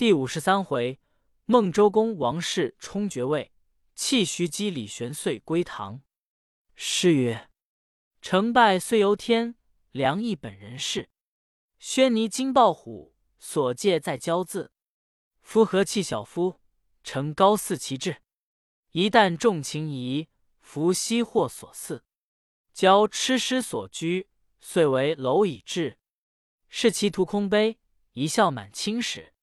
[0.00, 0.98] 第五十三回，
[1.44, 3.52] 孟周公王室冲爵位，
[3.94, 6.00] 弃徐姬李玄遂归唐。
[6.74, 7.50] 诗曰
[8.22, 9.56] ：“成败虽由天，
[9.90, 11.10] 良易本人事。
[11.78, 14.72] 宣尼金豹虎，所借在骄字。
[15.42, 16.62] 夫何弃小夫，
[17.04, 18.22] 成高似其志。
[18.92, 20.30] 一旦重情谊，
[20.62, 22.06] 弗惜祸所似。
[22.74, 24.30] 骄痴师所居，
[24.60, 25.98] 遂为蝼蚁志。
[26.70, 27.78] 是其徒空悲，
[28.12, 29.34] 一笑满青史。”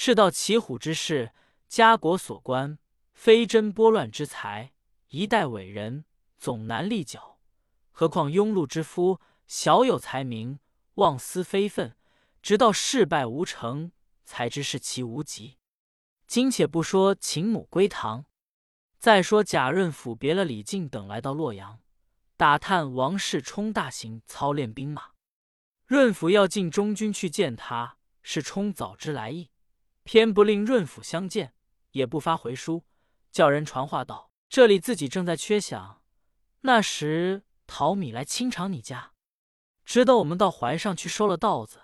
[0.00, 1.32] 世道骑虎之事，
[1.66, 2.78] 家国所关，
[3.14, 4.72] 非真拨乱之才，
[5.08, 6.04] 一代伟人
[6.36, 7.40] 总难立脚。
[7.90, 10.60] 何况庸碌之夫，小有才名，
[10.94, 11.96] 妄思非分，
[12.40, 13.90] 直到事败无成，
[14.24, 15.58] 才知是其无极。
[16.28, 18.26] 今且不说秦母归唐，
[19.00, 21.80] 再说贾润甫别了李靖等，来到洛阳，
[22.36, 25.08] 打探王世充大行操练兵马。
[25.86, 29.50] 润甫要进中军去见他，是充早知来意。
[30.08, 31.52] 偏不令润甫相见，
[31.90, 32.82] 也不发回书，
[33.30, 35.96] 叫人传话道：“这里自己正在缺饷，
[36.62, 39.12] 那时淘米来清偿你家。
[39.84, 41.78] 只等我们到怀上去收了稻子，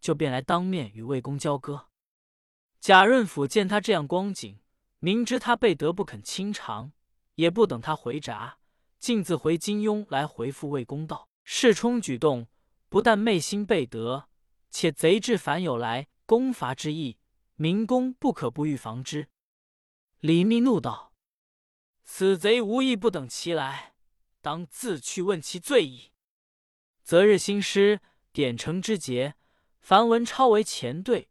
[0.00, 1.88] 就便来当面与魏公交割。”
[2.78, 4.60] 贾润甫见他这样光景，
[5.00, 6.92] 明知他备得不肯清偿，
[7.34, 8.58] 也不等他回闸，
[9.00, 12.46] 径自回金庸来回复魏公道：“世冲举动
[12.88, 14.28] 不但昧心备德，
[14.70, 17.18] 且贼至反有来攻伐之意。”
[17.56, 19.28] 明公不可不预防之。
[20.20, 21.12] 李密怒道
[22.02, 23.94] ：“此贼无意不等其来，
[24.40, 26.10] 当自去问其罪矣。”
[27.04, 28.00] 择日兴师，
[28.32, 29.34] 点城之节，
[29.80, 31.28] 樊文超为前队，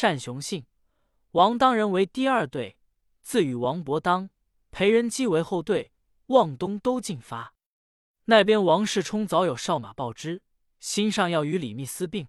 [0.00, 0.64] 单雄信、
[1.32, 2.78] 王当人为第二队，
[3.20, 4.30] 自与王伯当、
[4.70, 5.92] 裴仁基为后队，
[6.26, 7.54] 望东都进发。
[8.26, 10.42] 那边王世充早有哨马报之，
[10.78, 12.28] 心上要与李密私并，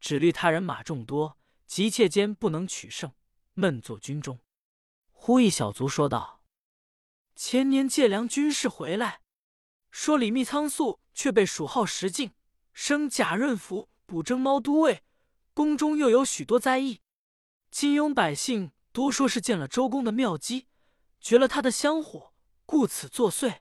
[0.00, 1.36] 只虑他人马众多。
[1.70, 3.14] 急切间不能取胜，
[3.54, 4.40] 闷坐军中。
[5.12, 6.42] 忽一小卒说道
[7.36, 9.22] ：“前年借粮军士回来，
[9.92, 12.32] 说李密仓促，却被蜀号石进
[12.72, 15.04] 升贾润甫补征猫都尉，
[15.54, 17.02] 宫中又有许多灾异。
[17.70, 20.66] 金庸百姓多说是见了周公的妙计，
[21.20, 22.34] 绝了他的香火，
[22.66, 23.60] 故此作祟。”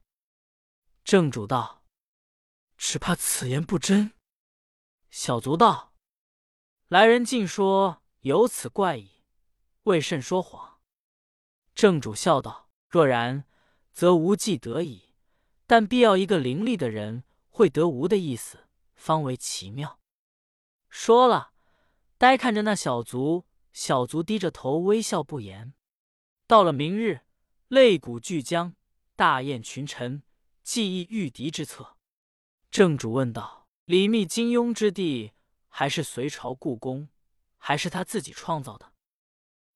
[1.05, 1.85] 正主道
[2.75, 4.13] ：“只怕此言不真。”
[5.11, 5.88] 小卒道。
[6.89, 9.23] 来人竟说有此怪异，
[9.83, 10.79] 未甚说谎。
[11.75, 13.45] 正主笑道：“若然，
[13.94, 15.13] 则无计得矣。
[15.67, 19.99] 但必要一个伶俐的人会得无的意思，方为奇妙。”
[20.89, 21.51] 说了，
[22.17, 25.75] 呆看着那小卒，小卒低着头微笑不言。
[26.47, 27.19] 到了明日，
[27.69, 28.73] 擂鼓俱将，
[29.16, 30.23] 大宴群臣，
[30.63, 31.97] 计议御敌之策。
[32.72, 35.33] 正主问道：“李密、金庸之地？”
[35.69, 37.07] 还是隋朝故宫，
[37.57, 38.91] 还是他自己创造的？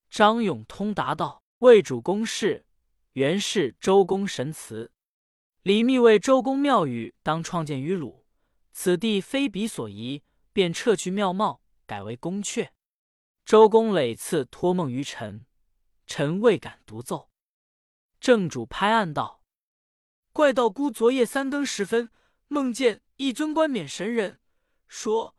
[0.09, 2.65] 张永通答道：“魏主公事，
[3.13, 4.91] 原是周公神祠。
[5.61, 8.25] 李密为周公庙宇当创建于鲁，
[8.73, 12.69] 此地非彼所宜，便撤去庙貌，改为宫阙。
[13.45, 15.45] 周公累次托梦于臣，
[16.05, 17.29] 臣未敢独奏。”
[18.19, 19.41] 正主拍案道
[20.33, 22.09] ：“怪道姑昨夜三更时分，
[22.47, 24.39] 梦见一尊冠冕神人，
[24.87, 25.35] 说。”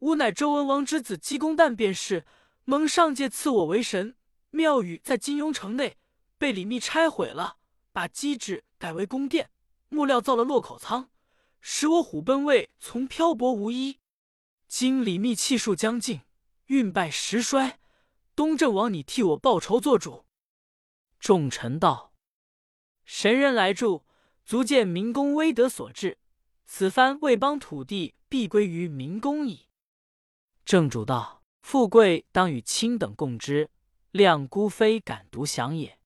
[0.00, 2.26] 吾乃周文王之子姬公旦，便是
[2.64, 4.14] 蒙上界赐我为神。
[4.50, 5.96] 庙宇在金庸城内，
[6.36, 7.56] 被李密拆毁了，
[7.92, 9.50] 把基址改为宫殿，
[9.88, 11.08] 木料造了落口仓，
[11.60, 13.98] 使我虎贲卫从漂泊无依。
[14.68, 16.20] 今李密气数将尽，
[16.66, 17.78] 运败时衰，
[18.34, 20.26] 东郑王，你替我报仇做主。
[21.18, 22.12] 众臣道：
[23.04, 24.04] 神人来助，
[24.44, 26.18] 足见明公威德所致。
[26.66, 29.65] 此番魏邦土地，必归于明公矣。
[30.66, 33.70] 正主道：“富贵当与卿等共之，
[34.10, 36.00] 谅孤非敢独享也。”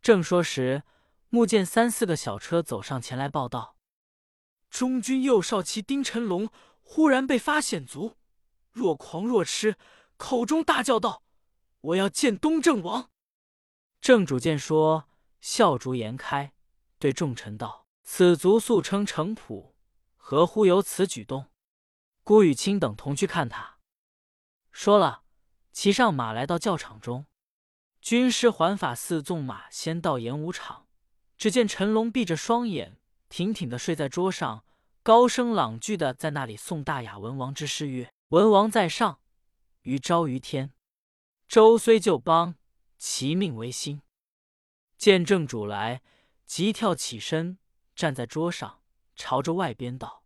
[0.00, 0.84] 正说时，
[1.28, 3.76] 目见三四个小车走上前来报道
[4.70, 6.48] ：“中军右少骑丁晨龙
[6.82, 8.16] 忽然被发险卒，
[8.70, 9.76] 若狂若痴，
[10.16, 11.24] 口中大叫道
[11.82, 13.10] ：‘我要见东正王！’”
[14.00, 15.08] 正主见说，
[15.40, 16.52] 笑逐颜开，
[17.00, 19.72] 对众臣道：“此族素称城仆，
[20.14, 21.46] 何乎有此举动？”
[22.24, 23.76] 孤与卿等同去看他。
[24.72, 25.24] 说了，
[25.72, 27.26] 骑上马来到教场中。
[28.00, 30.88] 军师环法寺纵马先到演武场，
[31.36, 32.98] 只见陈龙闭着双眼，
[33.28, 34.64] 挺挺的睡在桌上，
[35.02, 39.20] 高声朗句的在那里诵大雅文王之诗曰：“文王在上，
[39.82, 40.72] 于朝于天。
[41.46, 42.56] 周虽旧邦，
[42.96, 44.00] 其命维新。”
[44.96, 46.02] 见正主来，
[46.46, 47.58] 急跳起身，
[47.94, 48.80] 站在桌上，
[49.14, 50.23] 朝着外边道。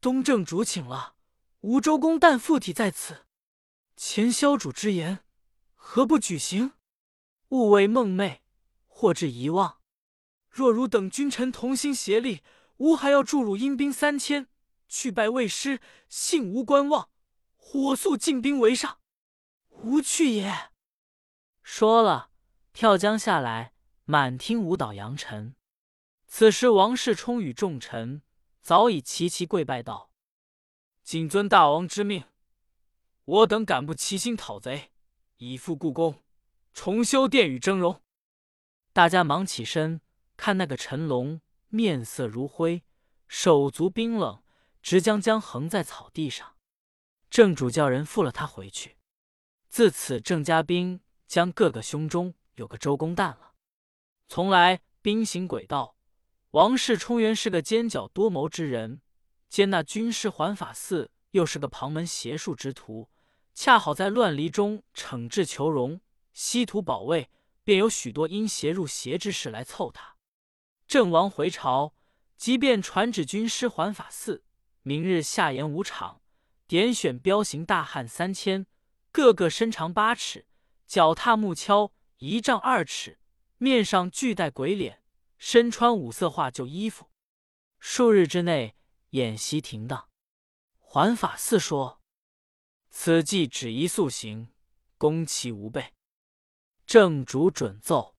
[0.00, 1.16] 东正主请了，
[1.60, 3.26] 吴周公旦附体在此。
[3.96, 5.24] 前萧主之言，
[5.74, 6.74] 何不举行？
[7.48, 8.38] 勿为梦寐，
[8.86, 9.80] 或致遗忘。
[10.48, 12.42] 若汝等君臣同心协力，
[12.76, 14.46] 吾还要助汝阴兵三千，
[14.88, 17.10] 去拜魏师，幸无观望，
[17.56, 19.00] 火速进兵围上。
[19.70, 20.70] 吾去也。
[21.64, 22.30] 说了，
[22.72, 23.72] 跳江下来，
[24.04, 25.56] 满厅舞蹈扬尘。
[26.28, 28.22] 此时王世充与众臣
[28.68, 30.10] 早已齐齐跪拜道
[31.02, 32.24] ：“谨遵大王之命，
[33.24, 34.90] 我等敢不齐心讨贼，
[35.38, 36.22] 以复故宫，
[36.74, 38.00] 重修殿宇峥嵘。”
[38.92, 40.02] 大家忙起身。
[40.36, 42.84] 看那个陈龙，面色如灰，
[43.26, 44.42] 手足冰冷，
[44.82, 46.54] 直将将横在草地上。
[47.30, 48.98] 正主叫人扶了他回去。
[49.70, 53.54] 自此，郑家兵将各个胸中有个周公旦了。
[54.28, 55.96] 从来兵行诡道，
[56.52, 59.02] 王世充原是个奸狡多谋之人，
[59.50, 63.10] 兼那军师环法寺又是个旁门邪术之徒，
[63.52, 66.00] 恰好在乱离中惩治求荣，
[66.32, 67.28] 稀土保卫，
[67.64, 70.16] 便有许多因邪入邪之事来凑他。
[70.86, 71.92] 郑王回朝，
[72.38, 74.42] 即便传旨军师环法寺，
[74.80, 76.22] 明日下演武场，
[76.66, 78.64] 点选彪形大汉三千，
[79.12, 80.46] 个个身长八尺，
[80.86, 83.18] 脚踏木锹一丈二尺，
[83.58, 85.02] 面上俱带鬼脸，
[85.38, 87.10] 身穿五色画旧衣服。
[87.78, 88.76] 数日之内，
[89.10, 90.08] 演习停当。
[90.78, 92.00] 环法寺说
[92.90, 94.48] ：“此计只宜速行，
[94.96, 95.94] 攻其无备。”
[96.86, 98.16] 正主准奏。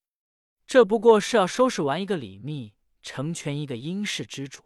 [0.65, 4.63] 这不过是要收拾完一个李密，成全一个殷氏之主。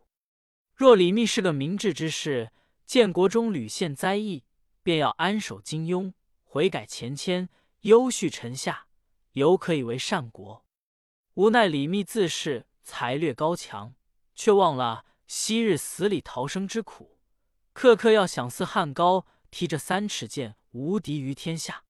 [0.76, 2.52] 若李密是个明智之士，
[2.86, 4.44] 建国中屡陷灾异，
[4.82, 6.14] 便要安守金庸，
[6.44, 7.48] 悔改前愆，
[7.82, 8.88] 优恤臣下，
[9.32, 10.66] 犹可以为善国。
[11.36, 13.96] 无奈李密自恃才略高强，
[14.36, 17.20] 却忘了昔日死里逃生之苦，
[17.74, 21.86] 刻刻要想似汉高提着三尺剑，无敌于天下。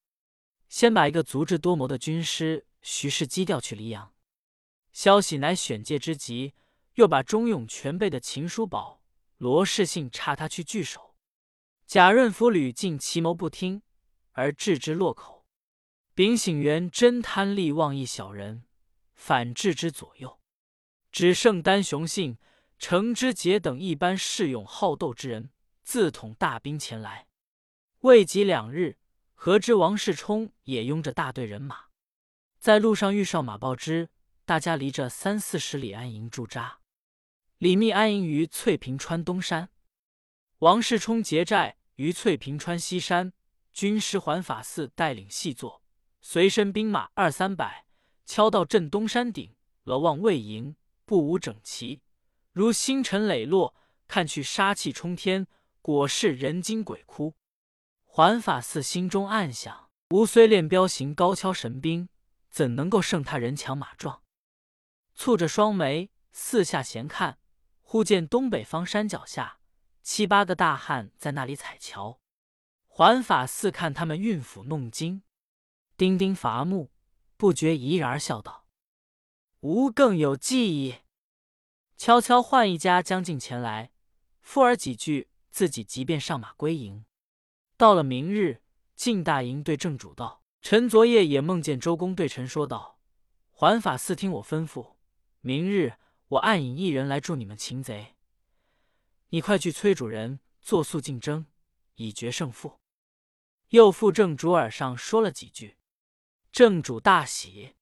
[0.70, 2.66] 先把一个足智多谋的军师。
[2.86, 4.14] 徐氏基调去黎阳，
[4.92, 6.54] 消息乃选界之急，
[6.96, 9.02] 又把忠勇全备的秦叔宝、
[9.38, 11.16] 罗士信差他去聚首。
[11.88, 13.84] 贾润甫屡进奇谋不听，
[14.34, 15.46] 而置之落口。
[16.14, 18.66] 秉醒元真贪利忘义小人，
[19.26, 20.42] 反置之左右。
[21.10, 22.38] 只剩单雄信、
[22.78, 27.28] 程之杰等一般恃勇好斗之人，自统大兵前来。
[28.00, 28.98] 未及两日，
[29.34, 31.86] 何知王世充也拥着大队人马。
[32.60, 34.10] 在路上遇上马报之，
[34.44, 36.80] 大家离着三四十里安营驻扎。
[37.60, 39.70] 李密安营于翠屏川东山，
[40.58, 43.32] 王世充结寨于翠屏川西山。
[43.72, 45.82] 军师环法寺带领细作，
[46.20, 47.86] 随身兵马二三百，
[48.26, 49.56] 敲到镇东山顶，
[49.86, 50.76] 额望未营，
[51.06, 52.02] 步伍整齐，
[52.52, 53.76] 如星辰磊落，
[54.08, 55.48] 看去杀气冲天，
[55.82, 57.36] 果是人惊鬼哭。
[58.04, 62.10] 环法寺心中暗想：吾虽练彪形，高跷神兵。
[62.50, 64.22] 怎能够胜他人强马壮？
[65.18, 67.40] 蹙着双眉，四下闲看，
[67.82, 69.58] 忽见东北方山脚下
[70.04, 72.20] 七八个大汉在那里踩桥。
[72.86, 75.24] 环法寺看他们运斧弄金，
[75.98, 76.92] 钉钉伐木，
[77.44, 78.68] 不觉怡然而笑道
[79.60, 81.00] ：“吾更有计议。”
[81.98, 83.92] 悄悄唤一家将近前来，
[84.40, 87.04] 附耳几句，自己即便上马归营。
[87.76, 88.62] 到了明日，
[88.96, 90.42] 进大营对正主道。
[90.62, 92.98] 臣昨夜也梦见周公对臣说道
[93.52, 94.94] ：“环法寺听我吩咐，
[95.42, 95.96] 明日
[96.30, 98.16] 我暗引一人来助你们擒贼。
[99.32, 101.48] 你快去催主人作速竞争，
[101.96, 102.80] 以决胜负。”
[103.72, 105.76] 又附正主耳上说了几句，
[106.54, 107.74] 正主大喜。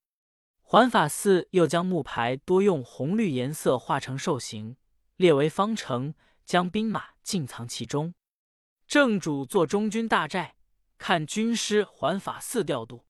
[0.61, 4.77] 环法寺又将木牌多用红绿颜色画成兽形，
[5.17, 8.13] 列为方城，将兵马尽藏其中。
[8.87, 10.55] 正主做中军大寨。
[10.97, 13.07] 看军师环法寺调度，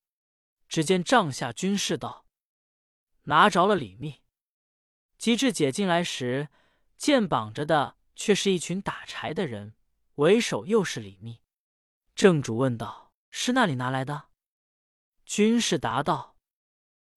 [0.69, 2.25] 只见帐下军士道
[3.23, 4.21] ：“拿着了李密。”
[5.19, 6.47] 及至解进来时，
[6.95, 9.75] 见绑着的却是一群打柴的人，
[10.15, 11.41] 为首又是李密。
[12.15, 14.29] 正主问道：“是那里拿来的？”
[15.33, 16.35] 军士答道：“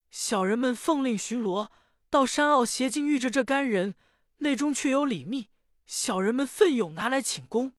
[0.08, 1.70] 小人们奉令巡逻，
[2.08, 3.96] 到山坳斜径遇着这干人，
[4.36, 5.48] 内中却有李密，
[5.84, 7.72] 小人们奋勇拿来请功。”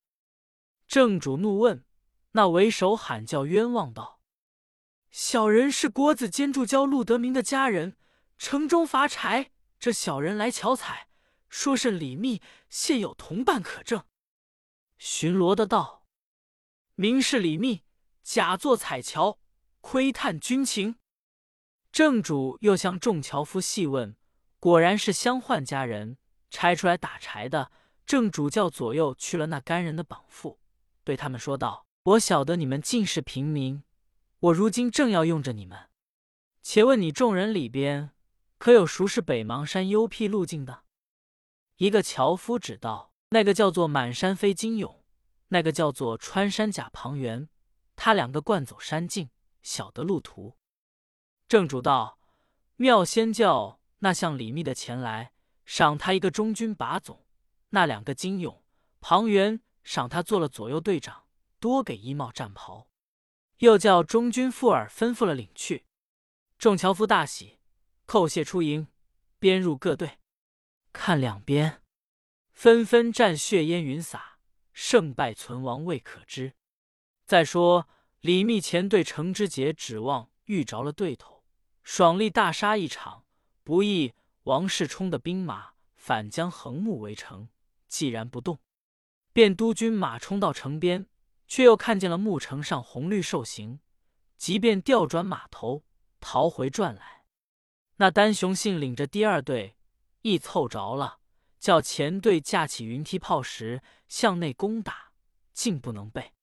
[0.90, 1.86] 正主怒问。
[2.32, 4.20] 那为首喊叫冤枉道
[5.10, 7.96] ：“小人是国子监助教陆德明的家人，
[8.38, 11.08] 城中伐柴，这小人来巧采，
[11.48, 14.04] 说是李密现有同伴可证。”
[15.00, 16.06] 巡逻的道
[16.96, 17.84] ：“明是李密
[18.22, 19.40] 假作彩桥，
[19.88, 20.96] 窥探军情。”
[21.94, 24.16] 正主又向众樵夫细问，
[24.60, 26.18] 果然是相换家人
[26.50, 27.72] 拆出来打柴的。
[28.04, 30.58] 正主叫左右去了那干人的绑缚，
[31.04, 31.86] 对他们说道。
[32.04, 33.84] 我晓得你们尽是平民，
[34.40, 35.90] 我如今正要用着你们，
[36.64, 38.10] 且问你众人里边，
[38.58, 40.84] 可有熟识北邙山幽僻路径的？”
[41.78, 45.04] 一个樵夫指道：“那个叫做满山飞金勇，
[45.50, 47.50] 那个叫做穿山甲庞元，
[47.96, 49.30] 他两个惯走山径，
[49.66, 50.56] 晓得路途。”
[51.50, 52.20] 正主道
[52.78, 55.34] ：“妙仙教那向李密的前来，
[55.66, 57.26] 赏他一个中军把总；
[57.70, 58.64] 那两个金勇、
[59.02, 61.28] 庞元，赏他做了左右队长，
[61.60, 62.88] 多给衣帽战袍。
[63.58, 65.86] 又叫中军副尔吩咐了领去。
[66.58, 67.60] 众樵夫大喜，
[68.06, 68.88] 叩谢出营，
[69.40, 70.20] 编入各队。”
[70.94, 71.82] 看两边，
[72.54, 74.40] 纷纷战血烟云洒，
[74.72, 76.54] 胜败存亡未可知。
[77.26, 77.88] 再说
[78.26, 81.44] 李密前对程之杰指望遇着了对头，
[81.84, 83.24] 爽利大杀一场，
[83.64, 84.16] 不意
[84.46, 87.50] 王世充的兵马反将横木围城，
[87.88, 88.58] 既然不动，
[89.32, 91.06] 便督军马冲到城边，
[91.48, 93.80] 却又看见了牧城上红绿兽行，
[94.38, 95.84] 即便调转马头
[96.20, 97.26] 逃回转来。
[97.98, 99.78] 那丹雄信领着第二队。
[100.24, 101.20] 一凑着了，
[101.60, 105.12] 叫前队架起云梯炮石向内攻打，
[105.54, 106.34] 竟不能备。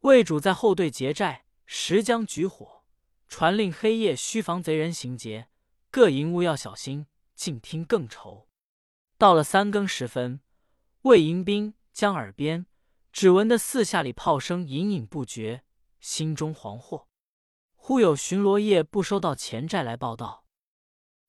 [0.00, 2.84] 魏主在后队结寨，时将举火，
[3.28, 5.50] 传令黑夜须防贼人行劫，
[5.90, 8.48] 各营务要小心，静听更愁。
[9.18, 10.40] 到了三更时分，
[11.02, 12.64] 魏迎兵将耳边
[13.12, 15.64] 只闻得四下里炮声隐隐不绝，
[16.00, 17.04] 心中惶惑。
[17.74, 20.46] 忽有巡逻夜不收到前寨来报道，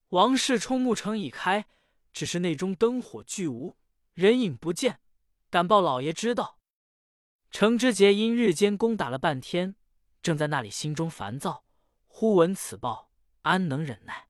[0.10, 1.68] 王世充木城已开。
[2.13, 3.78] 只是内中灯火俱无，
[4.13, 5.00] 人影不见，
[5.50, 6.61] 敢报老爷知道。
[7.51, 9.75] 程之杰因日间攻打了半天，
[10.24, 11.65] 正在那里心中烦躁，
[12.08, 14.29] 忽闻此报，安能忍耐？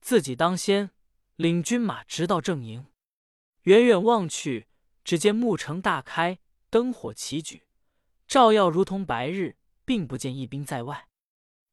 [0.00, 0.90] 自己当先，
[1.34, 2.86] 领军马直到正营。
[3.62, 4.68] 远远望去，
[5.02, 6.38] 只见牧城大开，
[6.70, 7.66] 灯火齐举，
[8.28, 11.08] 照耀如同白日，并不见一兵在外。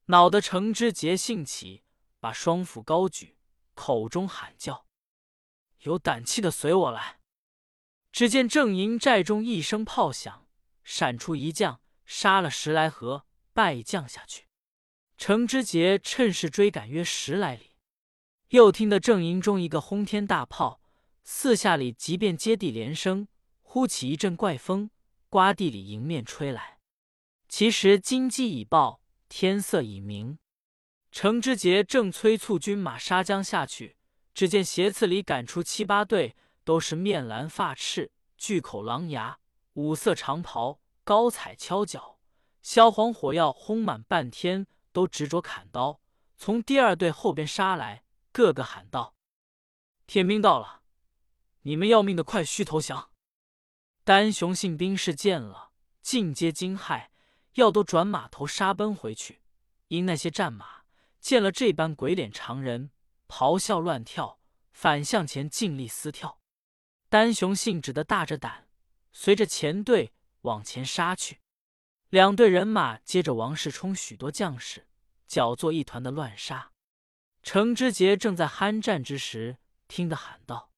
[0.06, 1.84] 恼得程之杰兴起，
[2.18, 3.36] 把双斧高举，
[3.74, 4.86] 口中喊叫。
[5.82, 7.20] 有胆气的随我来！
[8.10, 10.46] 只见正营寨中一声炮响，
[10.84, 14.46] 闪出一将，杀了十来合，败将下去。
[15.16, 17.76] 程之杰趁势追赶约十来里，
[18.48, 20.80] 又听得正营中一个轰天大炮，
[21.22, 23.28] 四下里即便接地连声，
[23.62, 24.90] 呼起一阵怪风，
[25.28, 26.78] 刮地里迎面吹来。
[27.48, 30.38] 其实金鸡已报，天色已明，
[31.10, 33.96] 程之杰正催促军马杀将下去。
[34.34, 36.34] 只见斜刺里赶出七八队，
[36.64, 39.38] 都是面蓝发赤、巨口狼牙、
[39.74, 42.18] 五色长袍、高彩敲脚，
[42.60, 46.00] 萧黄火药轰满半天，都执着砍刀，
[46.36, 49.14] 从第二队后边杀来，个个喊道
[50.06, 50.82] ：“天兵到了，
[51.62, 53.10] 你们要命的快须投降！”
[54.04, 55.70] 丹雄信兵士见了，
[56.02, 57.08] 尽皆惊骇，
[57.54, 59.40] 要都转马头杀奔回去。
[59.88, 60.82] 因那些战马
[61.20, 62.90] 见了这般鬼脸常人。
[63.28, 64.40] 咆哮乱跳，
[64.72, 66.40] 反向前尽力撕跳。
[67.08, 68.68] 丹雄信只得大着胆，
[69.12, 71.40] 随着前队往前杀去。
[72.08, 74.86] 两队人马接着王世充许多将士，
[75.26, 76.72] 搅作一团的乱杀。
[77.42, 80.70] 程之杰正在酣战之时，听得喊道：“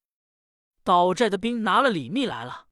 [0.84, 2.68] 岛寨的兵拿了李密来了！”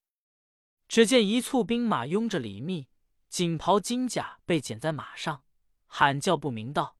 [0.89, 2.89] 只见一簇兵马拥着李密，
[3.29, 5.45] 锦袍金甲被剪在马上，
[5.87, 6.97] 喊叫不明道：“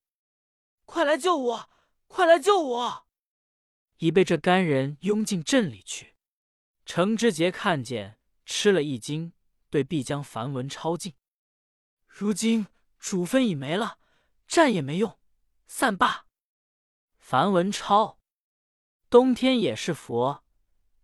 [0.85, 1.71] 快来救我！”
[2.13, 3.07] 快来救我！
[3.97, 6.15] 已被这干人拥进镇里去。
[6.85, 9.33] 程之杰看见，吃了一惊，
[9.71, 11.15] 对必将樊文超进。
[12.07, 12.67] 如今
[12.99, 13.99] 主分已没了，
[14.47, 15.19] 战也没用，
[15.67, 16.27] 散罢。
[17.19, 18.19] 樊文超，
[19.09, 20.45] 东天也是佛，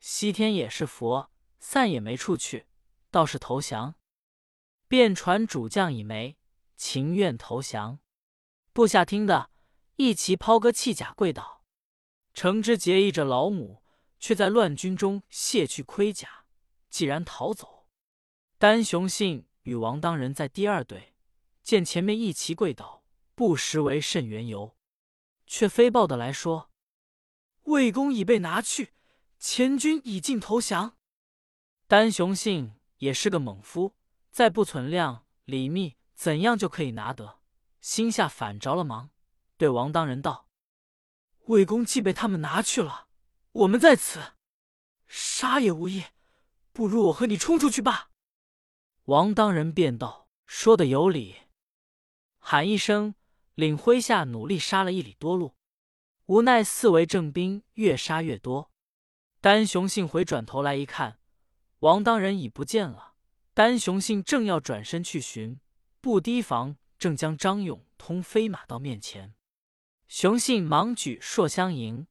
[0.01, 2.67] 西天也是佛，散也没处去，
[3.11, 3.95] 倒是投降。
[4.87, 6.37] 便传主将已没，
[6.77, 8.01] 情愿投降。
[8.73, 9.51] 部下听的。
[10.01, 11.65] 一齐抛戈弃甲跪倒，
[12.33, 13.83] 程之结义着老母，
[14.21, 16.38] 却在乱军中卸去盔甲，
[16.89, 17.87] 既然逃走。
[18.59, 21.15] 丹雄信与王当人在第二队，
[21.63, 23.05] 见前面一齐跪倒，
[23.35, 24.77] 不识为甚缘由，
[25.47, 26.71] 却飞报的来说，
[27.65, 28.95] 魏公已被拿去，
[29.39, 30.97] 前军已尽投降。
[31.87, 33.95] 丹雄信也是个猛夫，
[34.31, 37.41] 再不存量，李密怎样就可以拿得？
[37.81, 39.11] 心下反着了忙。
[39.57, 40.49] 对王当人道
[41.47, 43.09] ：“魏公既被他们拿去了，
[43.53, 44.35] 我们在此
[45.07, 46.05] 杀也无益，
[46.79, 48.13] 不如我和你冲出去吧。”
[49.07, 51.35] 王当人便道：“说的有理。”
[52.39, 53.17] 喊一声，
[53.57, 55.57] 领麾下努力杀了一里多路，
[56.27, 58.71] 无奈四围正兵越杀越多。
[59.41, 61.19] 丹雄信回转头来一看，
[61.81, 63.15] 王当人已不见了。
[63.55, 65.59] 丹雄信正要转身去寻，
[66.01, 69.35] 不提防正将张勇通飞马到面前，
[70.07, 72.07] 雄信忙举槊相迎。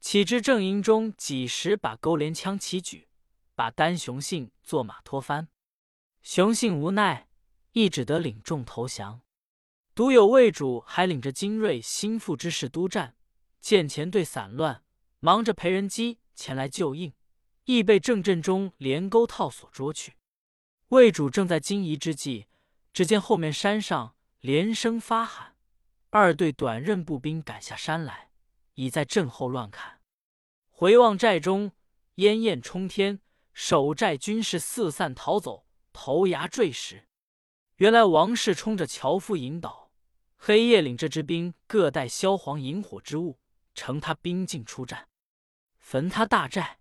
[0.00, 3.07] 岂知正营中几时把钩镰枪齐举，
[3.58, 5.48] 把单雄信坐马拖翻。
[6.22, 7.26] 雄信无奈，
[7.72, 9.22] 亦只得领众投降。
[9.96, 13.16] 独有魏主还领着精锐心腹之士督战，
[13.60, 14.84] 见前队散乱，
[15.18, 17.12] 忙着裴仁基前来救应，
[17.64, 20.14] 亦被郑阵中连钩套索捉去。
[20.90, 22.46] 魏主正在惊疑之际，
[22.92, 25.56] 只见后面山上连声发喊，
[26.10, 28.30] 二队短刃步兵赶下山来，
[28.74, 30.00] 已在阵后乱砍。
[30.70, 31.72] 回望寨中，
[32.14, 33.20] 烟焰冲天，
[33.60, 37.08] 守寨军士四散逃走，头崖坠石。
[37.78, 39.90] 原来王氏冲着樵夫引导。
[40.36, 43.40] 黑夜领这支兵各带萧黄引火之物，
[43.74, 45.08] 乘他兵进出战，
[45.76, 46.78] 焚他大寨。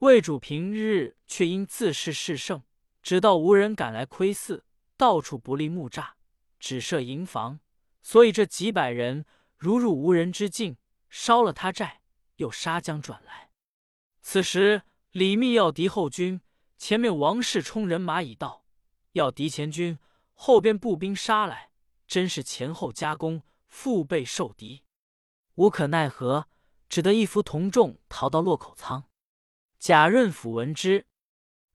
[0.00, 2.62] 魏主平日却因自恃势胜，
[3.02, 4.60] 只到无人敢来窥伺，
[4.98, 6.10] 到处不立木栅，
[6.60, 7.60] 只设营房，
[8.02, 9.24] 所以这几百人
[9.56, 10.76] 如入无人之境，
[11.08, 12.02] 烧了他寨，
[12.36, 13.48] 又杀将转来。
[14.20, 14.82] 此时
[15.14, 16.40] 李密要敌后军，
[16.76, 18.64] 前面王氏冲人马已到，
[19.12, 19.96] 要敌前军，
[20.32, 21.70] 后边步兵杀来。
[22.08, 24.82] 真是前后夹攻，腹背受敌，
[25.54, 26.48] 无可奈何，
[26.88, 29.04] 只得一夫同众逃到洛口仓。
[29.78, 31.06] 贾润甫闻之，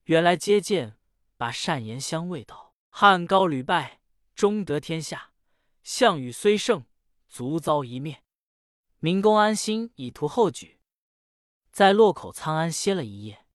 [0.04, 0.98] 原来接见，
[1.38, 4.02] 把善言相慰道：“汉高屡败，
[4.34, 5.32] 终得天下；
[5.82, 6.84] 项羽虽胜，
[7.26, 8.22] 卒遭一灭。
[8.98, 10.76] 明公安心，以图后举。”
[11.80, 13.46] 在洛口仓安歇了一夜。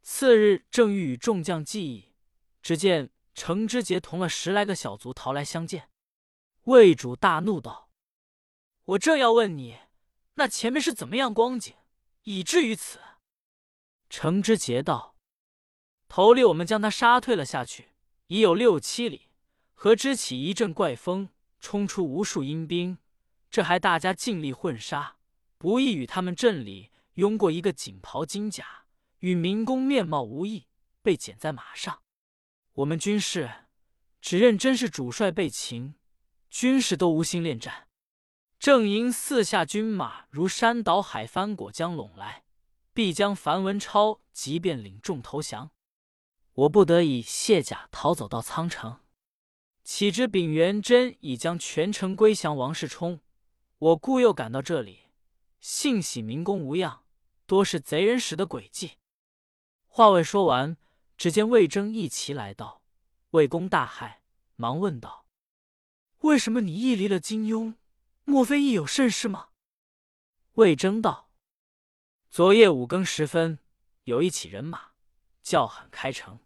[0.00, 2.14] 次日正欲与众将计议，
[2.62, 5.90] 只见程知节同了十来个小卒逃来相见。
[6.62, 7.90] 魏主大怒道
[8.86, 9.76] ：“我正要问你，
[10.36, 11.74] 那前面是怎么样光景，
[12.22, 12.98] 以至于此？”
[14.08, 15.14] 程之杰道
[16.08, 17.90] ：“头里我们将他杀退了下去，
[18.28, 19.28] 已有六七里，
[19.74, 21.28] 何知起一阵怪风，
[21.60, 22.96] 冲出无数阴兵，
[23.50, 25.18] 这还大家尽力混杀，
[25.58, 28.86] 不易与他们阵里拥过一个锦袍金甲，
[29.18, 30.66] 与民工面貌无异，
[31.02, 32.02] 被捡在马上。
[32.72, 33.66] 我们军士
[34.22, 35.94] 只认真是主帅被擒。”
[36.48, 37.86] 军士都无心恋战，
[38.58, 42.42] 正因四下军马如山倒海翻，果将拢来，
[42.92, 45.70] 必将樊文超即便领众投降。
[46.54, 48.98] 我不得已卸甲逃走到仓城，
[49.84, 53.20] 岂知秉元贞已将全城归降王世充，
[53.78, 55.02] 我故又赶到这里，
[55.60, 57.04] 幸喜民工无恙，
[57.50, 58.98] 多是贼人使的诡计。
[59.88, 60.76] 话未说完，
[61.16, 62.80] 只见魏征一齐来到，
[63.30, 64.18] 魏公大骇，
[64.54, 65.26] 忙问道。
[66.20, 67.74] 为什么你亦离了金庸？
[68.22, 69.48] 莫非亦有甚事吗？
[70.52, 71.32] 魏征道
[72.30, 73.58] ：“昨夜五更时分，
[74.04, 74.92] 有一起人马
[75.42, 76.38] 叫喊开城，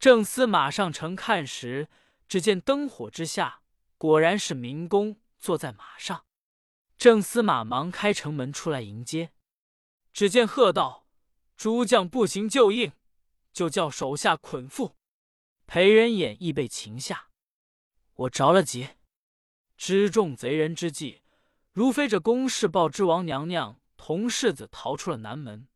[0.00, 1.88] 正司马上城看时，
[2.26, 3.60] 只见灯火之下，
[3.96, 6.24] 果然是明公坐在马上。
[6.96, 9.30] 正司马忙开城门出来迎接，
[10.14, 11.06] 只见喝道
[11.58, 12.92] ：‘诸将不行就应！’
[13.52, 14.94] 就叫手下捆缚。
[15.66, 17.28] 裴仁衍亦被擒下。”
[18.14, 18.90] 我着了急，
[19.76, 21.22] 知众贼人之计，
[21.72, 25.66] 如非这公事报之王娘娘，同世子逃出了南门，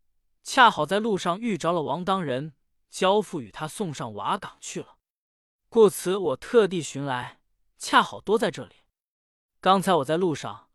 [0.45, 2.55] 恰好在路上遇着了王当人，
[2.89, 4.99] 交付与他送上瓦岗去了。
[5.69, 7.41] 故此我特地寻来，
[7.77, 8.77] 恰好多在这里。
[9.61, 10.71] 刚才我在路上，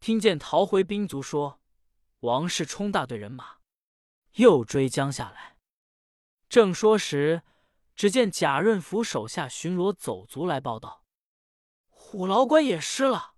[0.00, 1.60] 听见逃回兵卒说，
[2.24, 3.58] 王氏冲大队人马
[4.36, 5.58] 又追将下来。
[6.48, 7.42] 正说时，
[7.94, 11.04] 只见贾润甫手下巡逻走卒来报道。
[11.90, 13.34] 虎牢关也失了，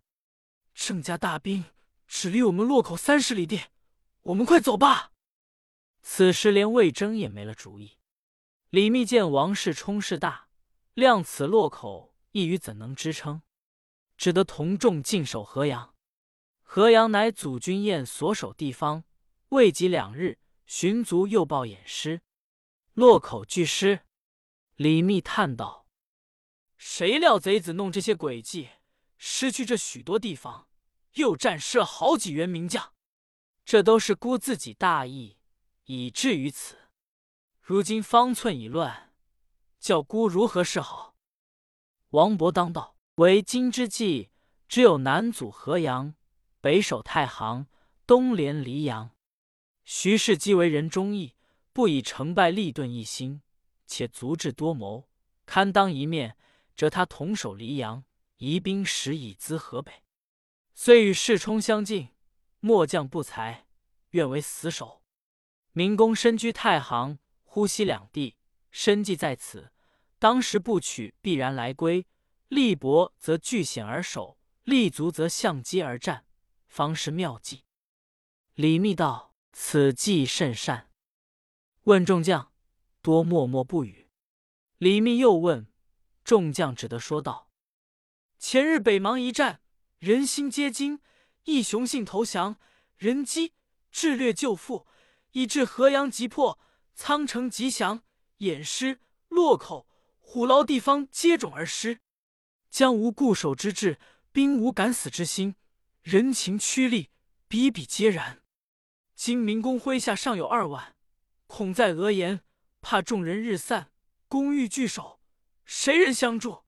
[0.72, 1.64] 郑家大兵
[2.06, 3.60] 只离我们洛口三十里地，
[4.22, 5.12] 我们快走吧。
[6.02, 7.98] 此时连魏征也没了主意。
[8.70, 10.48] 李密见王氏冲势大，
[10.94, 13.42] 量此洛口一隅怎能支撑？
[14.16, 15.95] 只得同众进守河阳。
[16.68, 19.04] 河阳乃祖君宴所守地方，
[19.50, 22.20] 未及两日，寻卒又报掩失，
[22.92, 24.00] 洛口俱失。
[24.74, 25.86] 李密叹道。
[26.76, 28.68] 谁料贼子弄这些诡计，
[29.16, 30.68] 失去这许多地方，
[31.14, 32.92] 又战失了好几员名将，
[33.64, 35.38] 这都是孤自己大意，
[35.84, 36.76] 以至于此。
[37.62, 39.14] 如今方寸已乱，
[39.78, 41.14] 叫孤如何是好？
[42.10, 44.30] 王勃当道：“为今之计，
[44.68, 46.15] 只有南阻河阳，
[46.66, 47.68] 北守太行，
[48.08, 49.12] 东连黎阳。
[49.84, 51.36] 徐氏既为人忠义，
[51.72, 53.40] 不以成败立顿一心，
[53.86, 55.08] 且足智多谋，
[55.44, 56.36] 堪当一面。”
[56.74, 58.02] 则他同守黎阳，
[58.38, 59.92] 移兵使以资河北。
[60.74, 62.08] 虽与世冲相近，
[62.58, 63.68] 末将不才，
[64.10, 65.04] 愿为死守。
[65.70, 68.34] 明公身居太行、呼吸两地，
[68.72, 69.70] 身计在此，
[70.18, 72.08] 当时不取，必然来归。
[72.48, 76.24] 力薄则据险而守，力足则向击而战，
[76.76, 77.64] 方是妙计。”
[78.52, 80.90] 李密道：“此计甚善。”
[81.84, 82.52] 问众将，
[83.00, 84.10] 多默默不语。
[84.76, 85.72] 李密又问
[86.22, 87.50] 众将，只得说道
[88.38, 89.62] ：“前日北邙一战，
[89.98, 91.00] 人心皆惊，
[91.44, 92.58] 义雄信投降，
[92.98, 93.54] 人机
[93.90, 94.86] 智略救复，
[95.32, 96.58] 以致河阳急破，
[96.94, 98.02] 仓城急降，
[98.40, 102.00] 偃师、洛口、虎牢地方接踵而失，
[102.68, 103.98] 将无固守之志，
[104.30, 105.54] 兵无敢死之心，
[106.06, 107.10] 人情趋利，
[107.48, 108.40] 比比皆然。
[109.16, 110.94] 今明公麾下尚有二万，
[111.48, 112.42] 恐在额言，
[112.80, 113.90] 怕众人日散。”
[114.28, 115.20] 公欲聚首，
[115.64, 116.62] 谁人相助？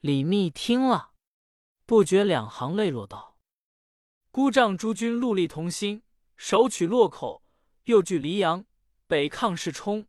[0.00, 1.12] 李密听了，
[1.86, 3.38] 不觉两行泪落，道
[4.32, 6.02] ：“孤仗诸军戮力同心，
[6.36, 7.44] 首取洛口，
[7.84, 8.66] 又据黎阳，
[9.06, 10.08] 北抗世冲，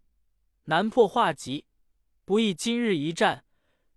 [0.64, 1.68] 南破化吉，
[2.26, 3.46] 不意今日一战，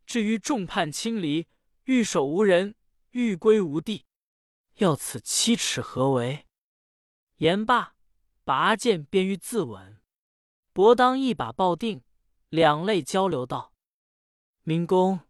[0.05, 1.47] 至于众叛亲离，
[1.85, 2.75] 欲守无人，
[3.13, 4.04] 欲归无地，
[4.77, 6.47] 要此七尺何为？”
[7.39, 7.97] 言罢，
[8.45, 9.99] 拔剑便欲自刎，
[10.73, 12.03] 伯当一把抱定。
[12.49, 13.73] 两泪交流道
[14.63, 15.21] ：“明公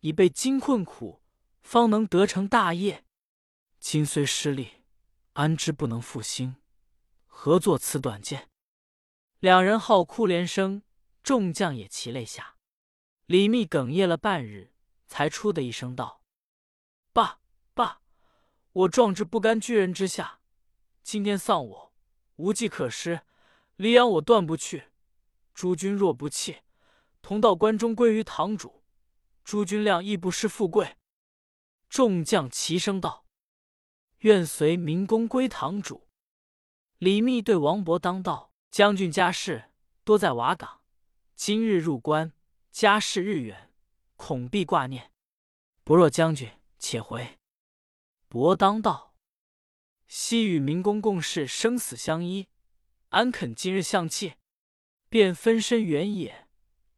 [0.00, 1.22] 已被金困苦，
[1.60, 3.04] 方能得成大业。
[3.78, 4.84] 今虽失利，
[5.34, 6.56] 安知不能复兴？
[7.26, 8.48] 何作此短见？”
[9.40, 10.82] 两人号哭连声，
[11.22, 12.56] 众将也齐泪下。
[13.26, 14.72] 李密哽咽了半日，
[15.06, 16.22] 才出的一声道
[17.12, 17.40] ：“爸
[17.74, 18.00] 爸，
[18.76, 20.40] 我壮志不甘居人之下，
[21.02, 21.94] 今天丧我，
[22.36, 23.22] 无计可施。
[23.76, 24.90] 黎阳我断不去。”
[25.54, 26.58] 诸君若不弃，
[27.22, 28.84] 同到关中归于堂主。
[29.42, 30.98] 诸君谅亦不失富贵。
[31.88, 33.24] 众将齐声道
[34.20, 36.06] ：“愿随明公归堂主。”
[36.98, 39.70] 李密对王伯当道：“将军家事
[40.04, 40.82] 多在瓦岗，
[41.34, 42.34] 今日入关，
[42.70, 43.72] 家事日远，
[44.16, 45.10] 恐必挂念。
[45.82, 47.35] 不若将军且回。”
[48.28, 49.14] 伯当道
[50.08, 52.48] ：“昔与明公共事生死相依，
[53.10, 54.34] 安肯今日相弃？”
[55.08, 56.48] 便分身原野，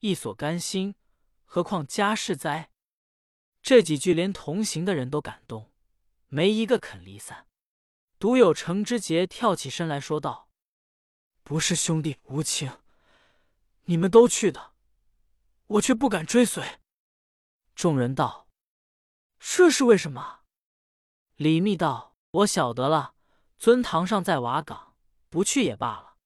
[0.00, 0.94] 亦所甘心，
[1.44, 2.70] 何况家世哉？
[3.62, 5.70] 这几句连同行的人都感动，
[6.28, 7.46] 没一个肯离散。
[8.18, 10.48] 独有程之杰跳起身来说道
[11.44, 12.78] ：“不是兄弟无情，
[13.84, 14.72] 你们都去的，
[15.66, 16.80] 我却不敢追随。”
[17.76, 18.48] 众人道
[19.38, 20.37] ：“这是为什么？”
[21.38, 23.14] 李密道：“我晓得了，
[23.58, 24.96] 尊堂上在瓦岗，
[25.28, 26.16] 不去也罢了。”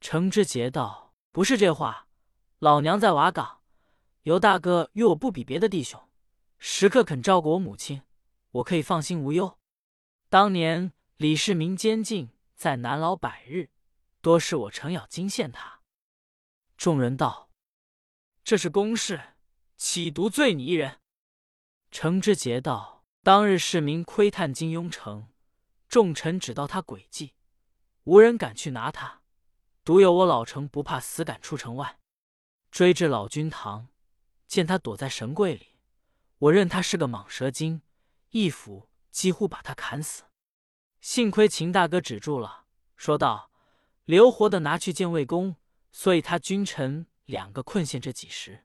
[0.00, 2.06] 程之杰道：“不是这话，
[2.60, 3.62] 老娘在瓦岗，
[4.22, 6.08] 尤大哥与我不比别的弟兄，
[6.60, 8.02] 时刻肯照顾我母亲，
[8.52, 9.58] 我可以放心无忧。
[10.28, 13.70] 当年李世民监禁在南牢百日，
[14.20, 15.80] 多是我程咬金献他。”
[16.78, 17.50] 众人道
[18.44, 19.34] ：“这是公事，
[19.76, 21.00] 岂独罪你一人？”
[21.90, 22.99] 程之杰道
[23.30, 25.28] ：“当日市民窥探金庸城，
[25.86, 27.34] 众臣只道他诡计，
[28.02, 29.20] 无人敢去拿他。”
[29.86, 32.00] 独有我老程不怕死，赶出城外，
[32.72, 33.86] 追至老君堂，
[34.48, 35.78] 见他躲在神柜里，
[36.38, 37.82] 我认他是个蟒蛇精，
[38.30, 40.24] 一斧几乎把他砍死。
[41.00, 42.64] 幸亏秦大哥止住了，
[42.96, 43.52] 说道
[44.06, 45.54] ：“留活的拿去见魏公。”
[45.92, 48.64] 所以他君臣两个困陷这几时。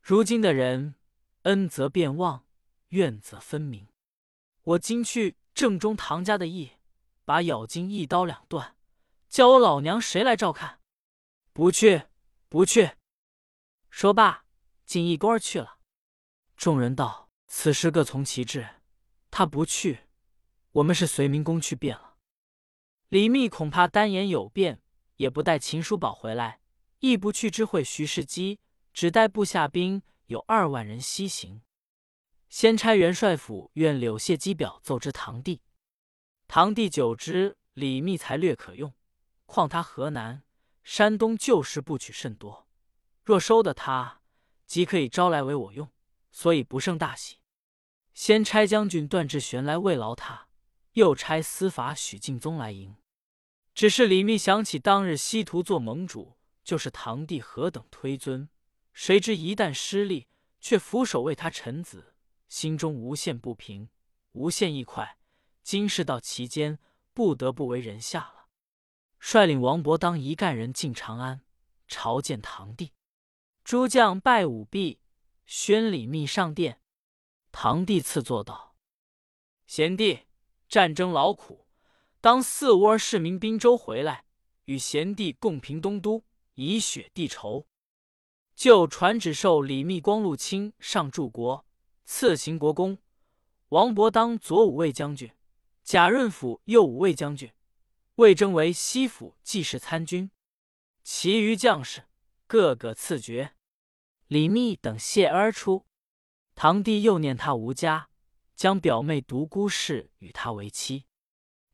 [0.00, 0.94] 如今的人，
[1.42, 2.44] 恩泽便忘，
[2.88, 3.88] 怨则分明。
[4.62, 6.72] 我今去正中唐家的意，
[7.24, 8.76] 把咬金一刀两断。
[9.28, 10.80] 叫我老娘谁来照看？
[11.52, 12.04] 不去，
[12.48, 12.92] 不去。
[13.90, 14.44] 说罢，
[14.84, 15.78] 进一官去了。
[16.56, 18.68] 众人道：“此事各从其志。
[19.30, 20.00] 他不去，
[20.72, 22.16] 我们是随明公去便了。”
[23.08, 24.82] 李密恐怕单言有变，
[25.16, 26.60] 也不带秦叔宝回来，
[27.00, 28.58] 亦不去知会徐世基，
[28.92, 31.62] 只带部下兵有二万人西行。
[32.48, 35.60] 先差元帅府愿柳谢机表奏之堂弟，
[36.46, 38.94] 堂弟久之，李密才略可用。
[39.44, 40.42] 况他河南、
[40.82, 42.66] 山东旧时部曲甚多，
[43.22, 44.22] 若收得他，
[44.66, 45.90] 即可以招来为我用，
[46.30, 47.36] 所以不胜大喜。
[48.14, 50.48] 先差将军段志玄来慰劳他，
[50.92, 52.96] 又差司法许敬宗来迎。
[53.74, 58.48] 只是李密想起当日西图做盟主，就是堂弟何等推尊，
[58.94, 60.28] 谁知一旦失利，
[60.60, 62.14] 却俯首为他臣子，
[62.48, 63.90] 心中无限不平，
[64.32, 65.18] 无限意快。
[65.62, 66.78] 今事到其间，
[67.12, 68.48] 不得不为人下了。
[69.18, 71.42] 率领王伯当一干人进长安
[71.86, 72.92] 朝见堂弟，
[73.64, 75.00] 诸将拜舞毕，
[75.44, 76.80] 宣礼密上殿。
[77.50, 78.76] 堂弟赐座道
[79.66, 80.20] ：“贤弟，
[80.68, 81.66] 战争劳苦，
[82.20, 84.24] 当四窝儿市民滨州回来，
[84.64, 87.66] 与贤弟共平东都，以雪地仇。
[88.54, 91.66] 就传旨授李密光禄卿上柱国，
[92.10, 92.96] 赐行国公。
[93.68, 95.30] 王伯当左武卫将军，
[95.84, 97.52] 贾润甫右武卫将军，
[98.14, 100.30] 魏征为西府记事参军。
[101.04, 102.06] 其余将士
[102.46, 103.54] 个个赐爵。
[104.26, 105.84] 李密等谢而出。
[106.54, 108.08] 堂弟又念他无家，
[108.56, 111.04] 将表妹独孤氏与他为妻。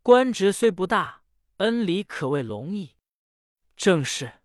[0.02, 1.22] 官职虽不大，
[1.58, 2.96] 恩礼可谓隆矣。
[3.76, 4.40] 正是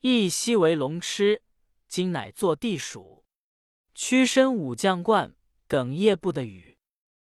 [0.00, 1.42] 一夕为龙痴，
[1.86, 3.22] 今乃坐地鼠。
[4.02, 5.34] 屈身武将冠，
[5.68, 6.69] 哽咽不得语。